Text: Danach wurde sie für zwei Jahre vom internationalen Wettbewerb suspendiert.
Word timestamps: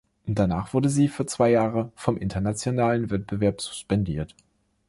Danach 0.25 0.73
wurde 0.73 0.89
sie 0.89 1.07
für 1.07 1.27
zwei 1.27 1.51
Jahre 1.51 1.91
vom 1.95 2.17
internationalen 2.17 3.11
Wettbewerb 3.11 3.61
suspendiert. 3.61 4.33